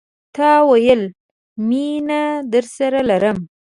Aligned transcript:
تا 0.35 0.51
ويل، 0.69 1.01
میینه 1.67 2.23
درسره 2.51 2.99
لرم 3.09 3.37